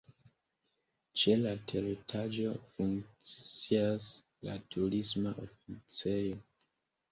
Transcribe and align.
Ĉe 1.23 1.35
la 1.41 1.51
teretaĝo 1.71 2.55
funkcias 2.79 4.09
la 4.49 4.59
Turisma 4.77 5.37
Oficejo. 5.47 6.45